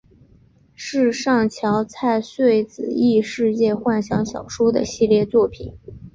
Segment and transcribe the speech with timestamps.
[0.73, 5.77] 是上桥菜穗子异世界幻想小说的系列作品。